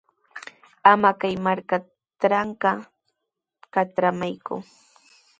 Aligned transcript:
Ama 0.91 1.11
kay 1.19 1.33
markatrawqa 1.45 2.71
katramayku. 3.73 4.55